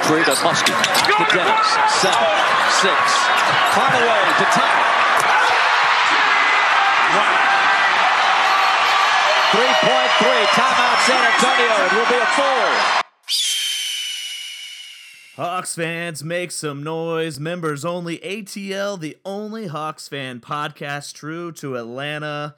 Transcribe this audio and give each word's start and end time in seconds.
victory 0.00 0.24
to 0.24 0.32
Muskie. 0.40 0.72
Out 0.72 1.28
to 1.28 1.36
Dennis. 1.36 1.68
Seven, 2.00 2.32
six. 2.80 2.96
Hardaway 3.76 4.24
to 4.38 4.46
tie. 4.56 4.84
Wow. 7.16 7.36
Three-point 9.52 10.10
three. 10.20 10.44
Timeout 10.56 10.98
San 11.06 11.20
Antonio. 11.32 11.74
It 11.84 11.92
will 11.92 12.08
be 12.08 12.16
a 12.16 12.26
four. 12.26 12.68
Hawks 15.36 15.74
fans, 15.74 16.22
make 16.22 16.50
some 16.50 16.82
noise. 16.82 17.40
Members 17.40 17.84
only 17.84 18.18
ATL, 18.18 18.98
the 19.00 19.16
only 19.24 19.68
Hawks 19.68 20.08
fan 20.08 20.40
podcast 20.40 21.14
true 21.14 21.52
to 21.52 21.76
Atlanta. 21.76 22.56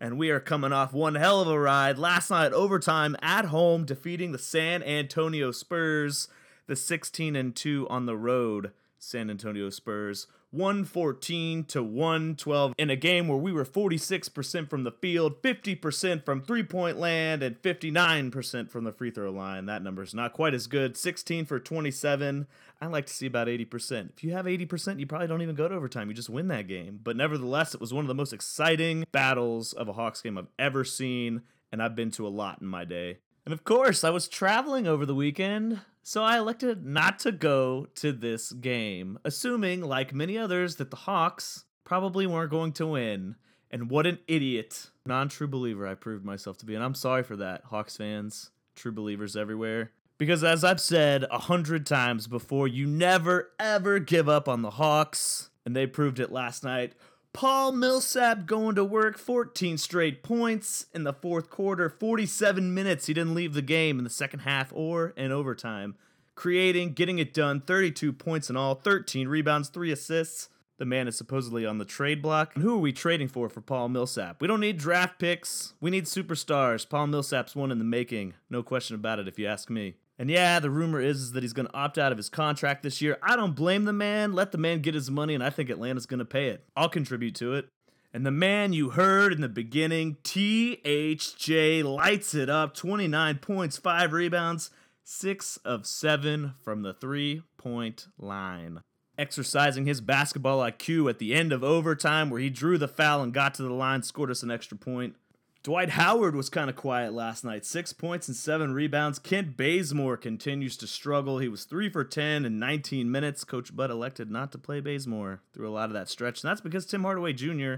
And 0.00 0.18
we 0.18 0.30
are 0.30 0.40
coming 0.40 0.72
off 0.72 0.92
one 0.92 1.14
hell 1.14 1.40
of 1.40 1.48
a 1.48 1.58
ride 1.58 1.98
last 1.98 2.30
night 2.30 2.52
overtime 2.52 3.16
at 3.22 3.46
home 3.46 3.84
defeating 3.84 4.32
the 4.32 4.38
San 4.38 4.82
Antonio 4.82 5.52
Spurs, 5.52 6.26
the 6.66 6.76
16 6.76 7.36
and 7.36 7.54
2 7.54 7.86
on 7.88 8.06
the 8.06 8.16
road 8.16 8.72
San 9.02 9.30
Antonio 9.30 9.68
Spurs. 9.68 10.26
114 10.52 11.64
to 11.64 11.82
112 11.82 12.74
in 12.76 12.90
a 12.90 12.96
game 12.96 13.26
where 13.26 13.38
we 13.38 13.52
were 13.52 13.64
46% 13.64 14.68
from 14.68 14.84
the 14.84 14.92
field, 14.92 15.40
50% 15.42 16.24
from 16.24 16.42
three 16.42 16.62
point 16.62 16.98
land, 16.98 17.42
and 17.42 17.60
59% 17.62 18.70
from 18.70 18.84
the 18.84 18.92
free 18.92 19.10
throw 19.10 19.30
line. 19.30 19.64
That 19.64 19.82
number 19.82 20.02
is 20.02 20.14
not 20.14 20.34
quite 20.34 20.52
as 20.52 20.66
good. 20.66 20.96
16 20.96 21.46
for 21.46 21.58
27. 21.58 22.46
I 22.82 22.86
like 22.86 23.06
to 23.06 23.12
see 23.14 23.26
about 23.26 23.48
80%. 23.48 24.10
If 24.14 24.22
you 24.22 24.32
have 24.32 24.44
80%, 24.44 25.00
you 25.00 25.06
probably 25.06 25.26
don't 25.26 25.42
even 25.42 25.54
go 25.54 25.68
to 25.68 25.74
overtime. 25.74 26.08
You 26.08 26.14
just 26.14 26.30
win 26.30 26.48
that 26.48 26.68
game. 26.68 27.00
But 27.02 27.16
nevertheless, 27.16 27.74
it 27.74 27.80
was 27.80 27.94
one 27.94 28.04
of 28.04 28.08
the 28.08 28.14
most 28.14 28.34
exciting 28.34 29.06
battles 29.10 29.72
of 29.72 29.88
a 29.88 29.94
Hawks 29.94 30.20
game 30.20 30.36
I've 30.36 30.48
ever 30.58 30.84
seen, 30.84 31.42
and 31.72 31.82
I've 31.82 31.96
been 31.96 32.10
to 32.12 32.26
a 32.26 32.28
lot 32.28 32.60
in 32.60 32.66
my 32.66 32.84
day. 32.84 33.18
And 33.44 33.52
of 33.52 33.64
course, 33.64 34.04
I 34.04 34.10
was 34.10 34.28
traveling 34.28 34.86
over 34.86 35.04
the 35.04 35.14
weekend, 35.14 35.80
so 36.02 36.22
I 36.22 36.38
elected 36.38 36.86
not 36.86 37.18
to 37.20 37.32
go 37.32 37.88
to 37.96 38.12
this 38.12 38.52
game, 38.52 39.18
assuming, 39.24 39.80
like 39.80 40.14
many 40.14 40.38
others, 40.38 40.76
that 40.76 40.90
the 40.90 40.96
Hawks 40.96 41.64
probably 41.84 42.26
weren't 42.26 42.50
going 42.50 42.72
to 42.74 42.86
win. 42.86 43.36
And 43.70 43.90
what 43.90 44.06
an 44.06 44.18
idiot, 44.28 44.90
non 45.06 45.28
true 45.28 45.48
believer 45.48 45.86
I 45.86 45.94
proved 45.94 46.24
myself 46.24 46.58
to 46.58 46.66
be. 46.66 46.74
And 46.74 46.84
I'm 46.84 46.94
sorry 46.94 47.22
for 47.22 47.36
that, 47.36 47.64
Hawks 47.64 47.96
fans, 47.96 48.50
true 48.76 48.92
believers 48.92 49.34
everywhere. 49.34 49.90
Because 50.18 50.44
as 50.44 50.62
I've 50.62 50.80
said 50.80 51.24
a 51.30 51.38
hundred 51.38 51.84
times 51.84 52.28
before, 52.28 52.68
you 52.68 52.86
never 52.86 53.50
ever 53.58 53.98
give 53.98 54.28
up 54.28 54.48
on 54.48 54.62
the 54.62 54.70
Hawks. 54.70 55.50
And 55.64 55.74
they 55.74 55.86
proved 55.86 56.20
it 56.20 56.30
last 56.30 56.62
night. 56.62 56.94
Paul 57.34 57.72
Millsap 57.72 58.44
going 58.44 58.74
to 58.74 58.84
work, 58.84 59.16
14 59.16 59.78
straight 59.78 60.22
points 60.22 60.86
in 60.92 61.04
the 61.04 61.14
fourth 61.14 61.48
quarter, 61.48 61.88
47 61.88 62.74
minutes. 62.74 63.06
He 63.06 63.14
didn't 63.14 63.34
leave 63.34 63.54
the 63.54 63.62
game 63.62 63.96
in 63.96 64.04
the 64.04 64.10
second 64.10 64.40
half 64.40 64.70
or 64.74 65.14
in 65.16 65.32
overtime. 65.32 65.94
Creating, 66.34 66.92
getting 66.92 67.18
it 67.18 67.32
done, 67.32 67.62
32 67.62 68.12
points 68.12 68.50
in 68.50 68.56
all, 68.56 68.74
13 68.74 69.28
rebounds, 69.28 69.70
3 69.70 69.90
assists. 69.90 70.50
The 70.76 70.84
man 70.84 71.08
is 71.08 71.16
supposedly 71.16 71.64
on 71.64 71.78
the 71.78 71.84
trade 71.84 72.20
block. 72.20 72.54
And 72.54 72.62
who 72.62 72.74
are 72.74 72.78
we 72.78 72.92
trading 72.92 73.28
for 73.28 73.48
for 73.48 73.60
Paul 73.60 73.88
Millsap? 73.88 74.40
We 74.40 74.48
don't 74.48 74.60
need 74.60 74.78
draft 74.78 75.18
picks. 75.18 75.74
We 75.80 75.90
need 75.90 76.04
superstars. 76.04 76.88
Paul 76.88 77.06
Millsap's 77.06 77.56
one 77.56 77.70
in 77.70 77.78
the 77.78 77.84
making. 77.84 78.34
No 78.50 78.62
question 78.62 78.96
about 78.96 79.20
it 79.20 79.28
if 79.28 79.38
you 79.38 79.46
ask 79.46 79.70
me. 79.70 79.94
And 80.22 80.30
yeah, 80.30 80.60
the 80.60 80.70
rumor 80.70 81.00
is, 81.00 81.32
that 81.32 81.42
he's 81.42 81.52
going 81.52 81.66
to 81.66 81.76
opt 81.76 81.98
out 81.98 82.12
of 82.12 82.16
his 82.16 82.28
contract 82.28 82.84
this 82.84 83.02
year. 83.02 83.18
I 83.24 83.34
don't 83.34 83.56
blame 83.56 83.86
the 83.86 83.92
man. 83.92 84.34
Let 84.34 84.52
the 84.52 84.56
man 84.56 84.80
get 84.80 84.94
his 84.94 85.10
money, 85.10 85.34
and 85.34 85.42
I 85.42 85.50
think 85.50 85.68
Atlanta's 85.68 86.06
going 86.06 86.20
to 86.20 86.24
pay 86.24 86.46
it. 86.46 86.64
I'll 86.76 86.88
contribute 86.88 87.34
to 87.34 87.54
it. 87.54 87.66
And 88.14 88.24
the 88.24 88.30
man 88.30 88.72
you 88.72 88.90
heard 88.90 89.32
in 89.32 89.40
the 89.40 89.48
beginning, 89.48 90.18
THJ, 90.22 91.82
lights 91.82 92.36
it 92.36 92.48
up 92.48 92.72
29 92.72 93.38
points, 93.38 93.78
5 93.78 94.12
rebounds, 94.12 94.70
6 95.02 95.56
of 95.64 95.86
7 95.86 96.54
from 96.62 96.82
the 96.82 96.94
three 96.94 97.42
point 97.58 98.06
line. 98.16 98.82
Exercising 99.18 99.86
his 99.86 100.00
basketball 100.00 100.60
IQ 100.60 101.10
at 101.10 101.18
the 101.18 101.34
end 101.34 101.52
of 101.52 101.64
overtime, 101.64 102.30
where 102.30 102.40
he 102.40 102.48
drew 102.48 102.78
the 102.78 102.86
foul 102.86 103.24
and 103.24 103.34
got 103.34 103.54
to 103.54 103.64
the 103.64 103.72
line, 103.72 104.04
scored 104.04 104.30
us 104.30 104.44
an 104.44 104.52
extra 104.52 104.78
point. 104.78 105.16
Dwight 105.62 105.90
Howard 105.90 106.34
was 106.34 106.48
kind 106.48 106.68
of 106.68 106.74
quiet 106.74 107.12
last 107.12 107.44
night. 107.44 107.64
Six 107.64 107.92
points 107.92 108.26
and 108.26 108.36
seven 108.36 108.74
rebounds. 108.74 109.20
Kent 109.20 109.56
Bazemore 109.56 110.16
continues 110.16 110.76
to 110.78 110.88
struggle. 110.88 111.38
He 111.38 111.46
was 111.48 111.62
three 111.64 111.88
for 111.88 112.02
10 112.02 112.44
in 112.44 112.58
19 112.58 113.08
minutes. 113.08 113.44
Coach 113.44 113.74
Bud 113.74 113.88
elected 113.88 114.28
not 114.28 114.50
to 114.52 114.58
play 114.58 114.80
Bazemore 114.80 115.40
through 115.54 115.68
a 115.68 115.70
lot 115.70 115.84
of 115.84 115.92
that 115.92 116.08
stretch. 116.08 116.42
And 116.42 116.50
that's 116.50 116.60
because 116.60 116.84
Tim 116.84 117.02
Hardaway 117.02 117.34
Jr. 117.34 117.74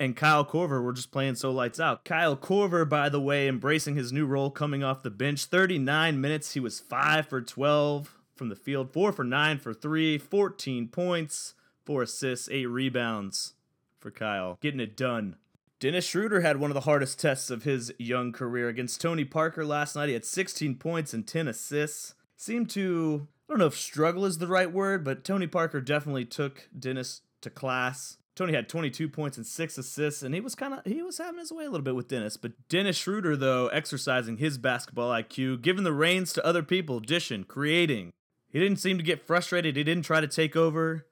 and 0.00 0.16
Kyle 0.16 0.46
Korver 0.46 0.82
were 0.82 0.94
just 0.94 1.12
playing 1.12 1.34
so 1.34 1.50
lights 1.50 1.78
out. 1.78 2.06
Kyle 2.06 2.38
Korver, 2.38 2.88
by 2.88 3.10
the 3.10 3.20
way, 3.20 3.48
embracing 3.48 3.96
his 3.96 4.14
new 4.14 4.24
role 4.24 4.50
coming 4.50 4.82
off 4.82 5.02
the 5.02 5.10
bench. 5.10 5.44
39 5.44 6.18
minutes. 6.18 6.54
He 6.54 6.60
was 6.60 6.80
five 6.80 7.28
for 7.28 7.42
12 7.42 8.16
from 8.34 8.48
the 8.48 8.56
field, 8.56 8.94
four 8.94 9.12
for 9.12 9.24
nine 9.24 9.58
for 9.58 9.74
three, 9.74 10.16
14 10.16 10.88
points, 10.88 11.52
four 11.84 12.02
assists, 12.02 12.48
eight 12.50 12.66
rebounds 12.66 13.52
for 13.98 14.10
Kyle. 14.10 14.56
Getting 14.62 14.80
it 14.80 14.96
done. 14.96 15.36
Dennis 15.78 16.06
Schroeder 16.06 16.40
had 16.40 16.56
one 16.56 16.70
of 16.70 16.74
the 16.74 16.80
hardest 16.82 17.20
tests 17.20 17.50
of 17.50 17.64
his 17.64 17.92
young 17.98 18.32
career 18.32 18.68
against 18.68 19.00
Tony 19.00 19.24
Parker 19.24 19.64
last 19.64 19.94
night. 19.94 20.08
He 20.08 20.14
had 20.14 20.24
16 20.24 20.76
points 20.76 21.12
and 21.12 21.26
10 21.26 21.48
assists. 21.48 22.14
Seemed 22.36 22.70
to, 22.70 23.28
I 23.48 23.52
don't 23.52 23.58
know 23.58 23.66
if 23.66 23.76
struggle 23.76 24.24
is 24.24 24.38
the 24.38 24.46
right 24.46 24.72
word, 24.72 25.04
but 25.04 25.24
Tony 25.24 25.46
Parker 25.46 25.80
definitely 25.82 26.24
took 26.24 26.68
Dennis 26.78 27.20
to 27.42 27.50
class. 27.50 28.16
Tony 28.34 28.54
had 28.54 28.68
22 28.68 29.08
points 29.08 29.36
and 29.36 29.46
6 29.46 29.78
assists, 29.78 30.22
and 30.22 30.34
he 30.34 30.40
was 30.40 30.54
kind 30.54 30.74
of 30.74 30.84
he 30.84 31.02
was 31.02 31.18
having 31.18 31.40
his 31.40 31.52
way 31.52 31.64
a 31.64 31.70
little 31.70 31.84
bit 31.84 31.94
with 31.94 32.08
Dennis. 32.08 32.36
But 32.36 32.52
Dennis 32.68 32.96
Schroeder, 32.96 33.36
though, 33.36 33.68
exercising 33.68 34.36
his 34.36 34.58
basketball 34.58 35.10
IQ, 35.10 35.62
giving 35.62 35.84
the 35.84 35.92
reins 35.92 36.34
to 36.34 36.44
other 36.44 36.62
people, 36.62 37.00
dishing, 37.00 37.44
creating. 37.44 38.12
He 38.50 38.60
didn't 38.60 38.78
seem 38.78 38.98
to 38.98 39.04
get 39.04 39.26
frustrated. 39.26 39.76
He 39.76 39.84
didn't 39.84 40.04
try 40.04 40.20
to 40.20 40.28
take 40.28 40.54
over, 40.54 41.06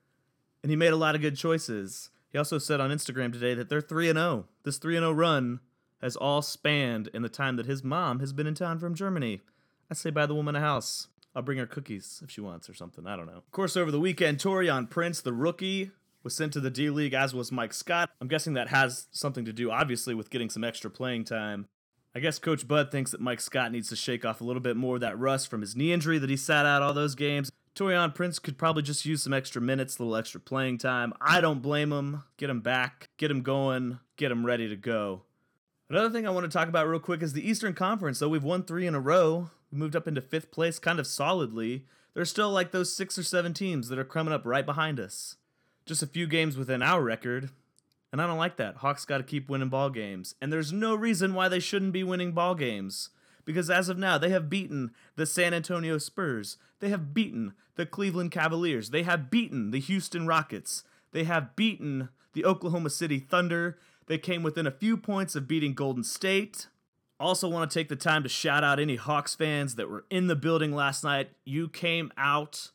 and 0.62 0.70
he 0.70 0.76
made 0.76 0.92
a 0.92 0.96
lot 0.96 1.14
of 1.14 1.22
good 1.22 1.36
choices. 1.36 2.10
He 2.34 2.38
also 2.38 2.58
said 2.58 2.80
on 2.80 2.90
Instagram 2.90 3.32
today 3.32 3.54
that 3.54 3.68
they're 3.68 3.80
3 3.80 4.08
and 4.08 4.18
0. 4.18 4.46
This 4.64 4.78
3 4.78 4.96
0 4.96 5.12
run 5.12 5.60
has 6.02 6.16
all 6.16 6.42
spanned 6.42 7.08
in 7.14 7.22
the 7.22 7.28
time 7.28 7.54
that 7.54 7.66
his 7.66 7.84
mom 7.84 8.18
has 8.18 8.32
been 8.32 8.48
in 8.48 8.56
town 8.56 8.80
from 8.80 8.96
Germany. 8.96 9.42
I 9.88 9.94
say 9.94 10.10
buy 10.10 10.26
the 10.26 10.34
woman 10.34 10.56
a 10.56 10.60
house. 10.60 11.06
I'll 11.32 11.42
bring 11.42 11.58
her 11.58 11.66
cookies 11.66 12.20
if 12.24 12.32
she 12.32 12.40
wants 12.40 12.68
or 12.68 12.74
something. 12.74 13.06
I 13.06 13.14
don't 13.14 13.26
know. 13.26 13.36
Of 13.36 13.52
course, 13.52 13.76
over 13.76 13.92
the 13.92 14.00
weekend, 14.00 14.38
Taurean 14.38 14.90
Prince, 14.90 15.20
the 15.20 15.32
rookie, 15.32 15.92
was 16.24 16.34
sent 16.34 16.52
to 16.54 16.60
the 16.60 16.70
D 16.70 16.90
League, 16.90 17.14
as 17.14 17.34
was 17.34 17.52
Mike 17.52 17.72
Scott. 17.72 18.10
I'm 18.20 18.26
guessing 18.26 18.54
that 18.54 18.66
has 18.66 19.06
something 19.12 19.44
to 19.44 19.52
do, 19.52 19.70
obviously, 19.70 20.12
with 20.12 20.30
getting 20.30 20.50
some 20.50 20.64
extra 20.64 20.90
playing 20.90 21.26
time. 21.26 21.68
I 22.16 22.18
guess 22.18 22.40
Coach 22.40 22.66
Bud 22.66 22.90
thinks 22.90 23.12
that 23.12 23.20
Mike 23.20 23.40
Scott 23.40 23.70
needs 23.70 23.90
to 23.90 23.96
shake 23.96 24.24
off 24.24 24.40
a 24.40 24.44
little 24.44 24.62
bit 24.62 24.76
more 24.76 24.96
of 24.96 25.02
that 25.02 25.16
rust 25.16 25.48
from 25.48 25.60
his 25.60 25.76
knee 25.76 25.92
injury 25.92 26.18
that 26.18 26.30
he 26.30 26.36
sat 26.36 26.66
out 26.66 26.82
all 26.82 26.94
those 26.94 27.14
games. 27.14 27.52
Taurean 27.74 28.14
Prince 28.14 28.38
could 28.38 28.56
probably 28.56 28.82
just 28.82 29.04
use 29.04 29.22
some 29.22 29.32
extra 29.32 29.60
minutes, 29.60 29.98
a 29.98 30.02
little 30.02 30.16
extra 30.16 30.38
playing 30.38 30.78
time. 30.78 31.12
I 31.20 31.40
don't 31.40 31.60
blame 31.60 31.92
him. 31.92 32.22
Get 32.36 32.50
him 32.50 32.60
back, 32.60 33.08
get 33.16 33.30
him 33.30 33.42
going, 33.42 33.98
get 34.16 34.30
him 34.30 34.46
ready 34.46 34.68
to 34.68 34.76
go. 34.76 35.22
Another 35.90 36.10
thing 36.10 36.26
I 36.26 36.30
want 36.30 36.50
to 36.50 36.56
talk 36.56 36.68
about 36.68 36.88
real 36.88 37.00
quick 37.00 37.22
is 37.22 37.32
the 37.32 37.48
Eastern 37.48 37.74
Conference. 37.74 38.20
Though 38.20 38.28
we've 38.28 38.44
won 38.44 38.62
three 38.62 38.86
in 38.86 38.94
a 38.94 39.00
row, 39.00 39.50
we 39.72 39.78
moved 39.78 39.96
up 39.96 40.06
into 40.06 40.20
fifth 40.20 40.50
place 40.52 40.78
kind 40.78 41.00
of 41.00 41.06
solidly. 41.06 41.84
There's 42.14 42.30
still 42.30 42.50
like 42.50 42.70
those 42.70 42.94
six 42.94 43.18
or 43.18 43.24
seven 43.24 43.52
teams 43.52 43.88
that 43.88 43.98
are 43.98 44.04
coming 44.04 44.32
up 44.32 44.46
right 44.46 44.64
behind 44.64 45.00
us. 45.00 45.36
Just 45.84 46.02
a 46.02 46.06
few 46.06 46.26
games 46.26 46.56
within 46.56 46.80
our 46.80 47.02
record. 47.02 47.50
And 48.12 48.22
I 48.22 48.28
don't 48.28 48.38
like 48.38 48.56
that. 48.56 48.76
Hawks 48.76 49.04
got 49.04 49.18
to 49.18 49.24
keep 49.24 49.48
winning 49.48 49.68
ball 49.68 49.90
games. 49.90 50.36
And 50.40 50.52
there's 50.52 50.72
no 50.72 50.94
reason 50.94 51.34
why 51.34 51.48
they 51.48 51.58
shouldn't 51.58 51.92
be 51.92 52.04
winning 52.04 52.30
ball 52.30 52.54
games 52.54 53.10
because 53.44 53.70
as 53.70 53.88
of 53.88 53.98
now, 53.98 54.18
they 54.18 54.30
have 54.30 54.50
beaten 54.50 54.92
the 55.16 55.26
San 55.26 55.54
Antonio 55.54 55.98
Spurs. 55.98 56.56
They 56.80 56.88
have 56.88 57.14
beaten 57.14 57.54
the 57.76 57.86
Cleveland 57.86 58.30
Cavaliers. 58.30 58.90
They 58.90 59.02
have 59.02 59.30
beaten 59.30 59.70
the 59.70 59.80
Houston 59.80 60.26
Rockets. 60.26 60.84
They 61.12 61.24
have 61.24 61.56
beaten 61.56 62.08
the 62.32 62.44
Oklahoma 62.44 62.90
City 62.90 63.18
Thunder. 63.18 63.78
They 64.06 64.18
came 64.18 64.42
within 64.42 64.66
a 64.66 64.70
few 64.70 64.96
points 64.96 65.34
of 65.34 65.48
beating 65.48 65.74
Golden 65.74 66.04
State. 66.04 66.68
Also, 67.20 67.48
want 67.48 67.70
to 67.70 67.78
take 67.78 67.88
the 67.88 67.96
time 67.96 68.22
to 68.22 68.28
shout 68.28 68.64
out 68.64 68.80
any 68.80 68.96
Hawks 68.96 69.34
fans 69.34 69.76
that 69.76 69.88
were 69.88 70.04
in 70.10 70.26
the 70.26 70.36
building 70.36 70.72
last 70.74 71.04
night. 71.04 71.30
You 71.44 71.68
came 71.68 72.12
out, 72.16 72.72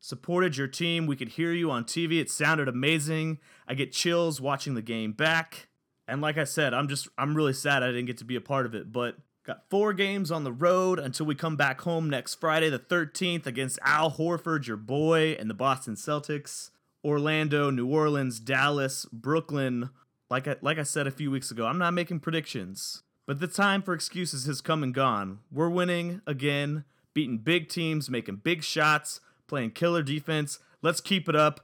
supported 0.00 0.56
your 0.56 0.68
team. 0.68 1.06
We 1.06 1.16
could 1.16 1.30
hear 1.30 1.52
you 1.52 1.70
on 1.70 1.84
TV. 1.84 2.20
It 2.20 2.30
sounded 2.30 2.68
amazing. 2.68 3.38
I 3.66 3.74
get 3.74 3.92
chills 3.92 4.40
watching 4.40 4.74
the 4.74 4.82
game 4.82 5.12
back. 5.12 5.68
And 6.06 6.20
like 6.20 6.38
I 6.38 6.44
said, 6.44 6.72
I'm 6.72 6.88
just 6.88 7.08
I'm 7.18 7.34
really 7.34 7.52
sad 7.52 7.82
I 7.82 7.88
didn't 7.88 8.06
get 8.06 8.18
to 8.18 8.24
be 8.24 8.36
a 8.36 8.40
part 8.40 8.66
of 8.66 8.74
it, 8.74 8.92
but 8.92 9.16
Got 9.44 9.68
four 9.68 9.92
games 9.92 10.30
on 10.30 10.44
the 10.44 10.52
road 10.52 10.98
until 10.98 11.26
we 11.26 11.34
come 11.34 11.54
back 11.54 11.82
home 11.82 12.08
next 12.08 12.36
Friday, 12.36 12.70
the 12.70 12.78
13th, 12.78 13.44
against 13.44 13.78
Al 13.82 14.12
Horford, 14.12 14.66
your 14.66 14.78
boy, 14.78 15.36
and 15.38 15.50
the 15.50 15.54
Boston 15.54 15.96
Celtics. 15.96 16.70
Orlando, 17.04 17.68
New 17.68 17.86
Orleans, 17.86 18.40
Dallas, 18.40 19.04
Brooklyn. 19.12 19.90
Like 20.30 20.48
I, 20.48 20.56
like 20.62 20.78
I 20.78 20.82
said 20.82 21.06
a 21.06 21.10
few 21.10 21.30
weeks 21.30 21.50
ago, 21.50 21.66
I'm 21.66 21.76
not 21.76 21.92
making 21.92 22.20
predictions, 22.20 23.02
but 23.26 23.38
the 23.38 23.46
time 23.46 23.82
for 23.82 23.92
excuses 23.92 24.46
has 24.46 24.62
come 24.62 24.82
and 24.82 24.94
gone. 24.94 25.40
We're 25.52 25.68
winning 25.68 26.22
again, 26.26 26.84
beating 27.12 27.36
big 27.36 27.68
teams, 27.68 28.08
making 28.08 28.36
big 28.36 28.64
shots, 28.64 29.20
playing 29.46 29.72
killer 29.72 30.02
defense. 30.02 30.58
Let's 30.80 31.02
keep 31.02 31.28
it 31.28 31.36
up. 31.36 31.60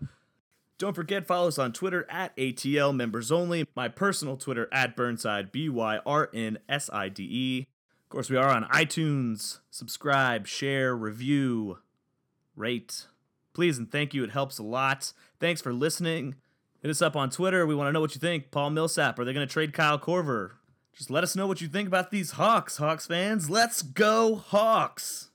Don't 0.80 0.94
forget, 0.94 1.26
follow 1.26 1.48
us 1.48 1.58
on 1.58 1.74
Twitter 1.74 2.06
at 2.08 2.34
ATL 2.38 2.96
members 2.96 3.30
only. 3.30 3.66
My 3.76 3.88
personal 3.88 4.38
Twitter 4.38 4.66
at 4.72 4.96
Byrnside, 4.96 5.52
B 5.52 5.68
Y 5.68 5.98
R 6.06 6.30
N 6.32 6.56
S 6.70 6.88
I 6.90 7.10
D 7.10 7.22
E. 7.30 7.66
Of 8.04 8.08
course, 8.08 8.30
we 8.30 8.38
are 8.38 8.48
on 8.48 8.64
iTunes. 8.64 9.58
Subscribe, 9.70 10.46
share, 10.46 10.96
review. 10.96 11.80
rate. 12.56 13.08
Please 13.52 13.76
and 13.76 13.92
thank 13.92 14.14
you. 14.14 14.24
It 14.24 14.30
helps 14.30 14.58
a 14.58 14.62
lot. 14.62 15.12
Thanks 15.38 15.60
for 15.60 15.74
listening. 15.74 16.36
Hit 16.80 16.90
us 16.90 17.02
up 17.02 17.14
on 17.14 17.28
Twitter. 17.28 17.66
We 17.66 17.74
want 17.74 17.88
to 17.88 17.92
know 17.92 18.00
what 18.00 18.14
you 18.14 18.20
think. 18.20 18.50
Paul 18.50 18.70
Millsap, 18.70 19.18
are 19.18 19.24
they 19.26 19.34
going 19.34 19.46
to 19.46 19.52
trade 19.52 19.74
Kyle 19.74 19.98
Korver? 19.98 20.52
Just 20.96 21.10
let 21.10 21.22
us 21.22 21.36
know 21.36 21.46
what 21.46 21.60
you 21.60 21.68
think 21.68 21.88
about 21.88 22.10
these 22.10 22.32
Hawks, 22.32 22.78
Hawks 22.78 23.06
fans. 23.06 23.50
Let's 23.50 23.82
go, 23.82 24.36
Hawks! 24.36 25.29